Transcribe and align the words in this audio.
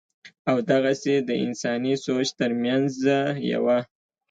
او 0.49 0.57
دغسې 0.71 1.15
دَانساني 1.29 1.93
سوچ 2.05 2.27
تر 2.39 2.51
مېنځه 2.61 3.17
يوه 3.53 3.77